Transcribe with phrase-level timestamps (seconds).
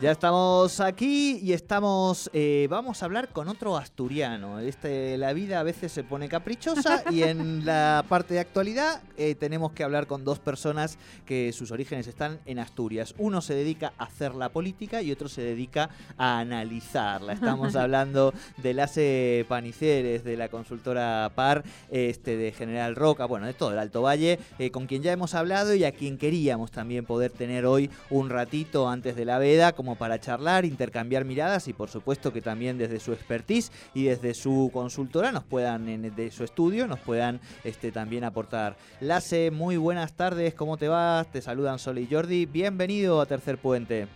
[0.00, 4.58] Ya estamos aquí y estamos, eh, vamos a hablar con otro asturiano.
[4.58, 9.34] Este, la vida a veces se pone caprichosa y en la parte de actualidad eh,
[9.34, 10.96] tenemos que hablar con dos personas
[11.26, 13.14] que sus orígenes están en Asturias.
[13.18, 17.34] Uno se dedica a hacer la política y otro se dedica a analizarla.
[17.34, 23.52] Estamos hablando de Lace Paniceres, de la consultora PAR, este, de General Roca, bueno, de
[23.52, 27.04] todo el Alto Valle, eh, con quien ya hemos hablado y a quien queríamos también
[27.04, 31.72] poder tener hoy un ratito antes de la veda, como para charlar, intercambiar miradas y
[31.72, 36.44] por supuesto que también desde su expertise y desde su consultora nos puedan, de su
[36.44, 38.76] estudio, nos puedan este, también aportar.
[39.00, 41.30] Lace, muy buenas tardes, ¿cómo te vas?
[41.30, 44.08] Te saludan Sole y Jordi, bienvenido a Tercer Puente.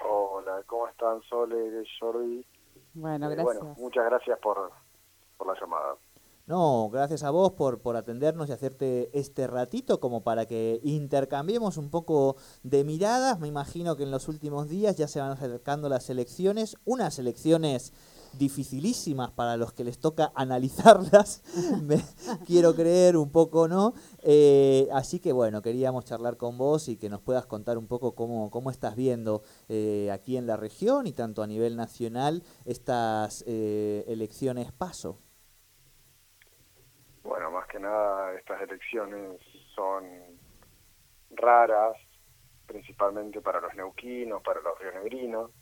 [0.00, 2.46] Hola, ¿cómo están Sole y Jordi?
[2.94, 3.58] Bueno, gracias.
[3.58, 4.70] bueno, muchas gracias por,
[5.36, 5.96] por la llamada.
[6.46, 11.76] No, gracias a vos por, por atendernos y hacerte este ratito como para que intercambiemos
[11.76, 13.40] un poco de miradas.
[13.40, 17.92] Me imagino que en los últimos días ya se van acercando las elecciones, unas elecciones
[18.38, 21.42] dificilísimas para los que les toca analizarlas,
[21.82, 22.04] me
[22.46, 23.94] quiero creer un poco, ¿no?
[24.22, 28.14] Eh, así que bueno, queríamos charlar con vos y que nos puedas contar un poco
[28.14, 33.42] cómo, cómo estás viendo eh, aquí en la región y tanto a nivel nacional estas
[33.48, 35.18] eh, elecciones paso.
[37.46, 39.40] Bueno, más que nada estas elecciones
[39.72, 40.04] son
[41.30, 41.96] raras,
[42.66, 45.52] principalmente para los neuquinos, para los rionegrinos,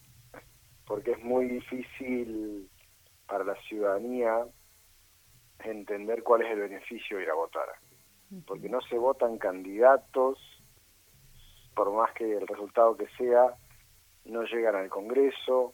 [0.86, 2.70] porque es muy difícil
[3.26, 4.46] para la ciudadanía
[5.58, 7.68] entender cuál es el beneficio de ir a votar.
[8.46, 10.38] Porque no se votan candidatos,
[11.74, 13.56] por más que el resultado que sea,
[14.24, 15.72] no llegan al Congreso,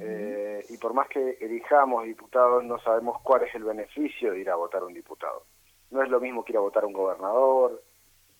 [0.00, 4.50] eh, y por más que elijamos diputados, no sabemos cuál es el beneficio de ir
[4.50, 5.44] a votar un diputado.
[5.90, 7.82] No es lo mismo que ir a votar a un gobernador,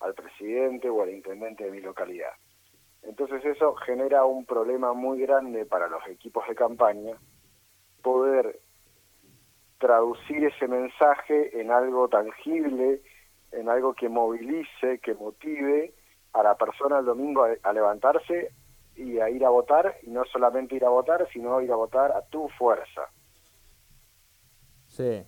[0.00, 2.32] al presidente o al intendente de mi localidad.
[3.02, 7.16] Entonces eso genera un problema muy grande para los equipos de campaña
[8.02, 8.58] poder
[9.78, 13.00] traducir ese mensaje en algo tangible,
[13.52, 15.92] en algo que movilice, que motive
[16.32, 18.50] a la persona el domingo a levantarse
[18.96, 22.12] y a ir a votar, y no solamente ir a votar, sino ir a votar
[22.12, 23.02] a tu fuerza.
[24.86, 25.24] Sí.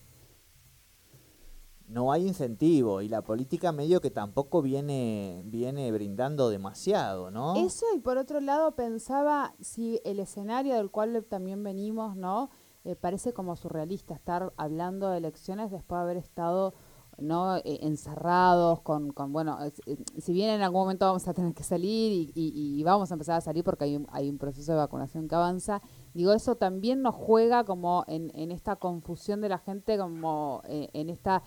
[1.87, 7.56] No hay incentivo y la política medio que tampoco viene, viene brindando demasiado, ¿no?
[7.56, 12.50] Eso y por otro lado pensaba si el escenario del cual también venimos, ¿no?
[12.85, 16.75] Eh, parece como surrealista estar hablando de elecciones después de haber estado
[17.19, 21.55] no eh, encerrados con, con bueno eh, si bien en algún momento vamos a tener
[21.55, 24.79] que salir y, vamos a empezar a salir porque hay un, hay un proceso de
[24.79, 25.83] vacunación que avanza
[26.15, 30.89] digo eso también nos juega como en, en esta confusión de la gente como eh,
[30.93, 31.43] en esta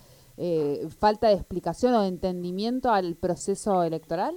[1.00, 4.36] falta de explicación o de entendimiento al proceso electoral.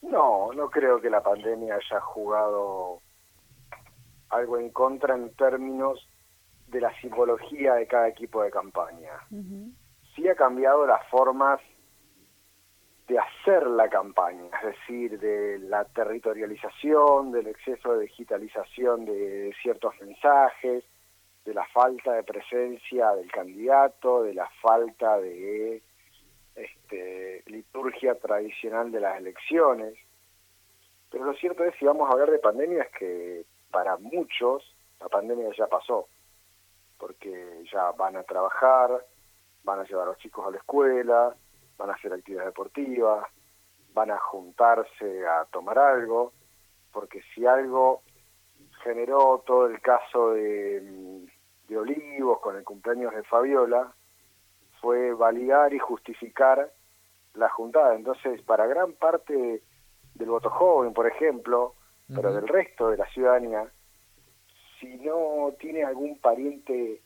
[0.00, 3.00] No no creo que la pandemia haya jugado
[4.30, 6.08] algo en contra en términos
[6.68, 9.10] de la psicología de cada equipo de campaña
[10.14, 11.60] sí ha cambiado las formas
[13.08, 19.94] de hacer la campaña, es decir, de la territorialización, del exceso de digitalización de ciertos
[20.00, 20.84] mensajes,
[21.44, 25.82] de la falta de presencia del candidato, de la falta de
[26.54, 29.94] este, liturgia tradicional de las elecciones.
[31.10, 34.62] Pero lo cierto es, si vamos a hablar de pandemia, es que para muchos
[35.00, 36.06] la pandemia ya pasó,
[36.98, 39.04] porque ya van a trabajar,
[39.64, 41.34] van a llevar a los chicos a la escuela,
[41.76, 43.26] van a hacer actividades deportivas,
[43.94, 46.32] van a juntarse a tomar algo,
[46.92, 48.02] porque si algo
[48.82, 51.26] generó todo el caso de,
[51.68, 53.92] de Olivos con el cumpleaños de Fabiola,
[54.80, 56.72] fue validar y justificar
[57.34, 57.94] la juntada.
[57.94, 59.62] Entonces, para gran parte
[60.14, 61.74] del voto joven, por ejemplo,
[62.14, 63.64] pero del resto de la ciudadanía,
[64.78, 67.00] si no tiene algún pariente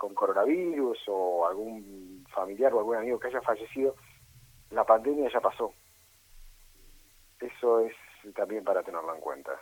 [0.00, 3.94] con coronavirus o algún familiar o algún amigo que haya fallecido,
[4.70, 5.74] la pandemia ya pasó.
[7.38, 7.92] Eso es
[8.34, 9.52] también para tenerlo en cuenta.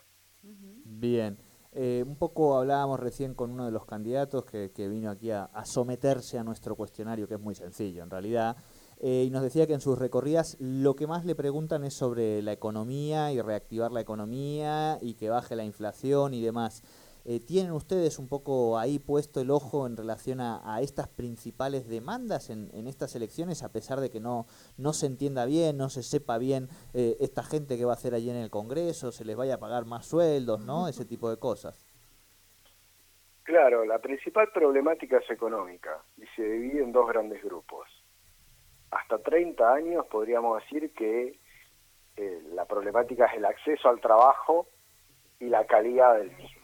[0.40, 1.36] Bien.
[1.72, 6.38] Eh, un poco hablábamos recién con uno de los candidatos que, vino aquí a, someterse
[6.38, 8.56] a nuestro cuestionario, que es muy sencillo en realidad,
[9.00, 12.42] eh, y nos decía que en sus recorridas lo que más le preguntan es sobre
[12.42, 16.82] la economía y reactivar la economía y que baje la inflación y demás.
[17.30, 22.48] Eh, ¿Tienen ustedes un poco ahí puesto el ojo en relación a, estas principales demandas
[22.48, 24.46] en, estas elecciones, a pesar de que no,
[24.78, 28.14] no se entienda bien, no se sepa bien eh, esta gente que va a hacer
[28.14, 30.88] allí en el Congreso, se les vaya a pagar más sueldos, ¿no?
[30.88, 31.86] Ese tipo de cosas.
[33.42, 37.90] Claro, la principal problemática es económica y se divide en dos grandes grupos.
[38.90, 41.38] Hasta 30 años podríamos decir que
[42.16, 44.66] eh, la problemática es el acceso al trabajo
[45.40, 46.57] y la calidad del mismo.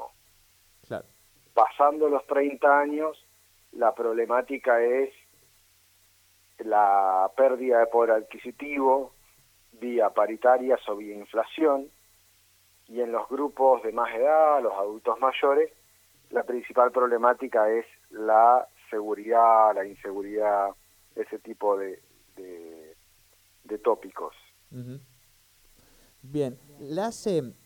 [1.55, 3.25] Pasando los 30 años,
[3.73, 5.11] la problemática es
[6.59, 9.15] la pérdida de poder adquisitivo
[9.81, 11.89] vía paritarias o vía inflación,
[12.89, 15.73] y en los grupos de más edad, los adultos mayores,
[16.31, 20.71] la principal problemática es la seguridad, la inseguridad,
[21.17, 22.01] ese tipo de,
[22.37, 24.35] de, tópicos.
[26.23, 27.11] Bien, la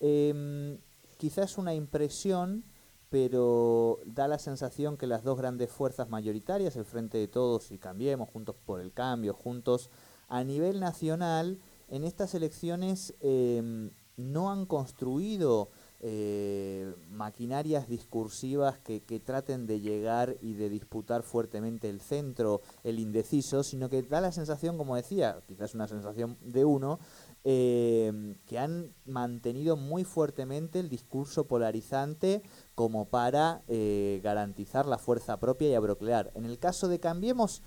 [0.01, 0.79] eh,
[1.17, 2.65] quizás una impresión,
[3.11, 7.79] pero da la sensación que las dos grandes fuerzas mayoritarias, el Frente de Todos y
[7.79, 9.91] Cambiemos, Juntos por el Cambio, juntos
[10.29, 11.59] a nivel nacional,
[11.89, 15.71] en estas elecciones em, no han construido
[16.01, 23.01] eh, maquinarias discursivas que, que, traten de llegar y de disputar fuertemente el centro, el
[23.01, 27.01] indeciso, sino que da la sensación, como decía, quizás una sensación de uno,
[27.45, 32.43] eh, que han mantenido muy fuertemente el discurso polarizante
[32.75, 36.33] como para eh, garantizar la fuerza propia y abroclear.
[36.35, 37.63] En el caso de Cambiemos,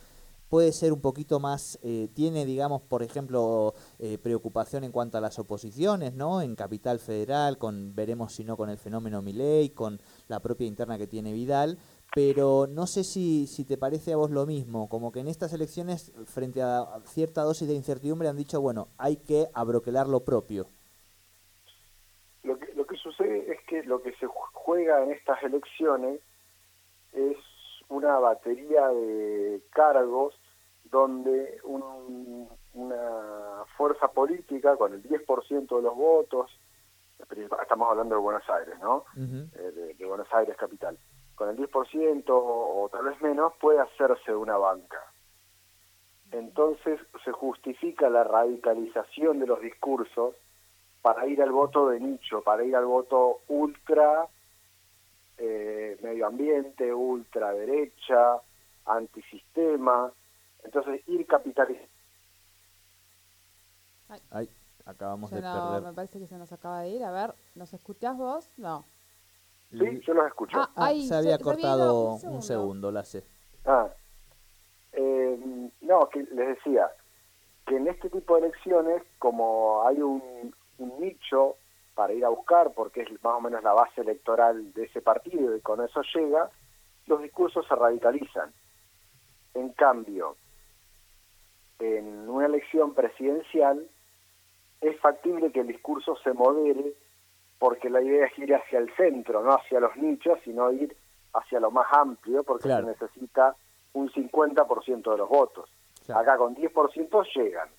[0.50, 3.73] puede ser un poquito más, eh, tiene, digamos, por ejemplo,
[4.21, 6.41] preocupación en cuanto a las oposiciones, ¿no?
[6.41, 10.97] En Capital Federal, con veremos si no con el fenómeno Milei, con la propia interna
[10.97, 11.77] que tiene Vidal,
[12.13, 15.53] pero no sé si, si te parece a vos lo mismo, como que en estas
[15.53, 20.67] elecciones, frente a cierta dosis de incertidumbre, han dicho, bueno, hay que abroquelar lo propio.
[22.43, 26.19] Lo que, lo que sucede es que lo que se juega en estas elecciones
[27.13, 27.37] es
[27.87, 30.33] una batería de cargos
[30.83, 36.51] donde una fuerza política con el 10% de los votos,
[37.61, 39.05] estamos hablando de Buenos Aires, ¿no?
[39.15, 40.97] Eh, de Buenos Aires capital
[41.41, 45.03] con el 10% o, tal vez menos, puede hacerse una banca.
[46.31, 50.35] Entonces se justifica la radicalización de los discursos
[51.01, 54.27] para ir al voto de nicho, para ir al voto ultra
[55.39, 58.39] eh, medio ambiente, ultra derecha,
[58.85, 60.11] antisistema.
[60.63, 61.89] Entonces ir capitalizando.
[64.29, 64.47] Ay,
[64.85, 65.81] acabamos de perder.
[65.81, 67.03] Me parece que se nos acaba de ir.
[67.03, 68.47] A ver, ¿nos escuchás vos?
[68.57, 68.85] No.
[69.71, 70.57] Sí, yo los escucho.
[70.59, 72.91] Ah, ah se había cortado un segundo.
[72.91, 73.23] la sé.
[73.65, 73.89] Ah,
[74.91, 76.89] eh, no, que les decía
[77.65, 80.53] que en este tipo de elecciones, como hay un,
[81.00, 81.56] nicho
[81.94, 85.56] para ir a buscar, porque es más o menos la base electoral de ese partido
[85.56, 86.50] y con eso llega,
[87.06, 88.51] los discursos se radicalizan.
[89.53, 90.35] En cambio,
[91.79, 93.88] en una elección presidencial
[94.81, 96.95] es factible que el discurso se modere
[97.61, 100.97] porque la idea es ir hacia el centro, no hacia los nichos, sino ir
[101.31, 103.55] hacia lo más amplio, porque se necesita
[103.93, 105.69] un 50% de los votos.
[106.09, 107.69] Acá con 10% llegan.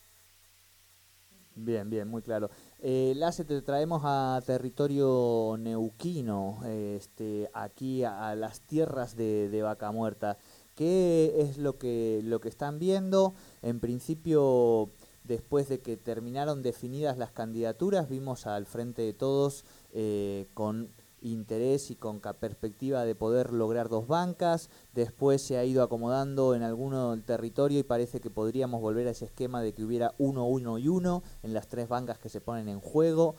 [1.57, 2.49] Bien, bien, muy claro.
[2.79, 9.91] Eh, Lace, te traemos a territorio neuquino, este, aquí a, las tierras de, de, Vaca
[9.91, 10.37] Muerta.
[10.77, 13.35] ¿Qué es lo que, lo que están viendo?
[13.63, 14.91] En principio
[15.25, 20.91] después de que terminaron definidas las candidaturas, vimos al frente de todos eh, con
[21.23, 26.63] interés y con perspectiva de poder lograr dos bancas, después se ha ido acomodando en
[26.63, 30.47] alguno del territorio y parece que podríamos volver a ese esquema de que hubiera uno,
[30.47, 33.37] uno y uno en las tres bancas que se ponen en juego.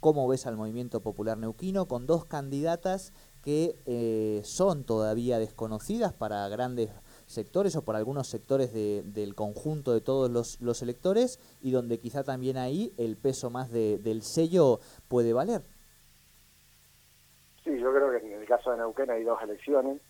[0.00, 6.48] ¿Cómo ves al movimiento popular neuquino con dos candidatas que eh, son todavía desconocidas para
[6.48, 6.90] grandes
[7.32, 12.56] sectores o por algunos sectores del conjunto de todos los, electores y donde quizá también
[12.56, 15.62] ahí el peso más del sello puede valer.
[17.64, 20.00] Sí, yo creo que en el caso de Neuquén hay dos elecciones,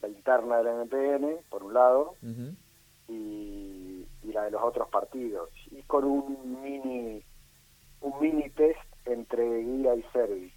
[0.00, 2.16] la interna del MPN, por un lado,
[3.08, 7.22] y, la de los otros partidos, y con un mini
[8.00, 10.52] un mini test entre guía y servi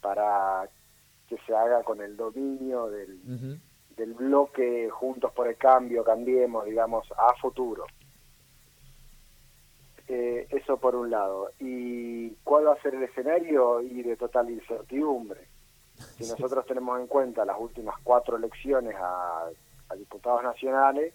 [0.00, 0.68] para
[1.28, 3.60] que se haga con el dominio del,
[4.00, 7.84] del bloque Juntos por el Cambio, Cambiemos, digamos, a futuro.
[10.08, 11.50] Eh, eso por un lado.
[11.58, 13.82] ¿Y cuál va a ser el escenario?
[13.82, 15.48] Y de total incertidumbre.
[16.16, 19.50] Si nosotros tenemos en cuenta las últimas cuatro elecciones a,
[19.94, 21.12] diputados nacionales,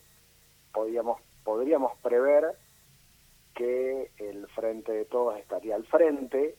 [0.72, 2.56] podríamos, podríamos prever
[3.56, 6.56] que el Frente de Todos estaría al frente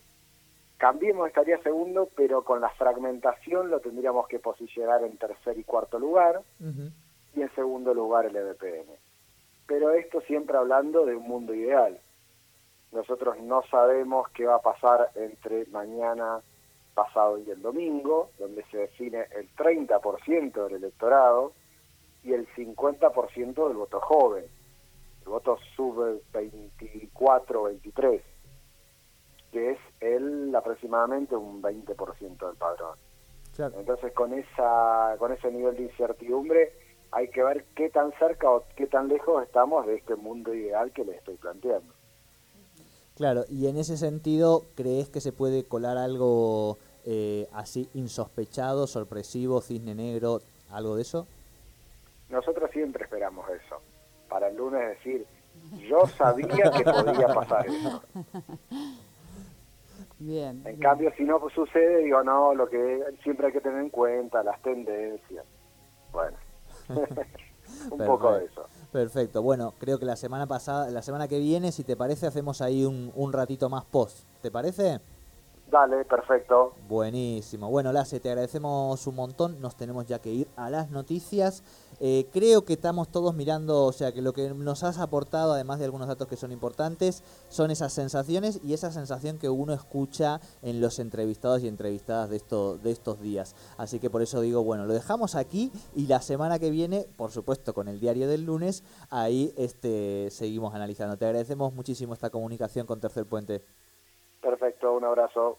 [0.78, 5.98] Cambiemos estaría segundo, pero con la fragmentación lo tendríamos que posicionar en tercer y cuarto
[5.98, 6.42] lugar
[7.34, 8.90] y en segundo lugar el EDPN.
[9.66, 11.98] Pero esto siempre hablando de un mundo ideal.
[12.92, 16.40] Nosotros no sabemos qué va a pasar entre mañana,
[16.94, 21.52] pasado y el domingo, donde se define el 30% del electorado
[22.22, 24.44] y el 50% del voto joven.
[25.22, 28.22] El voto sube 24 23
[29.52, 32.96] que es el aproximadamente un 20% del padrón.
[33.78, 36.72] Entonces con esa con ese nivel de incertidumbre
[37.10, 40.92] hay que ver qué tan cerca o qué tan lejos estamos de este mundo ideal
[40.92, 41.92] que les estoy planteando.
[43.16, 46.76] Claro, y en ese sentido, ¿crees que se puede colar algo
[47.06, 51.26] eh, así insospechado, sorpresivo, cisne negro, algo de eso?
[52.28, 53.80] Nosotros siempre esperamos eso.
[54.28, 55.24] Para el lunes decir,
[55.88, 58.02] yo sabía que podía pasar eso.
[60.18, 60.62] Bien.
[60.64, 64.42] En cambio, si no sucede, digo, no, lo que siempre hay que tener en cuenta,
[64.42, 65.44] las tendencias.
[66.12, 66.36] Bueno,
[67.90, 68.66] un poco de eso.
[68.92, 69.42] Perfecto.
[69.42, 72.84] Bueno, creo que la semana pasada, la semana que viene, si te parece, hacemos ahí
[72.84, 74.26] un, un ratito más post.
[74.40, 75.00] ¿Te parece?
[75.70, 76.74] Dale, perfecto.
[76.88, 77.68] Buenísimo.
[77.68, 79.60] Bueno, Lace, te agradecemos un montón.
[79.60, 81.64] Nos tenemos ya que ir a las noticias.
[81.98, 85.80] Eh, creo que estamos todos mirando, o sea, que lo que nos has aportado, además
[85.80, 90.40] de algunos datos que son importantes, son esas sensaciones y esa sensación que uno escucha
[90.62, 93.56] en los entrevistados y entrevistadas de, esto, de estos días.
[93.76, 97.32] Así que por eso digo, bueno, lo dejamos aquí y la semana que viene, por
[97.32, 101.16] supuesto, con el diario del lunes, ahí este, seguimos analizando.
[101.16, 103.64] Te agradecemos muchísimo esta comunicación con Tercer Puente.
[104.46, 105.58] Perfecto, un abrazo.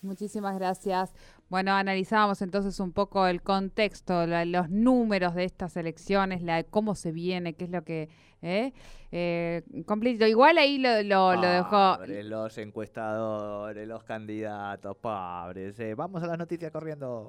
[0.00, 1.12] Muchísimas gracias.
[1.48, 7.10] Bueno, analizábamos entonces un poco el contexto, los números de estas elecciones, la, cómo se
[7.10, 8.08] viene, qué es lo que...
[8.40, 8.72] ¿eh?
[9.10, 10.24] Eh, completo.
[10.24, 11.98] Igual ahí lo, lo, dejó...
[12.06, 15.80] Los encuestadores, los candidatos, pobres.
[15.80, 15.96] Eh.
[15.96, 17.26] Vamos a las noticias corriendo.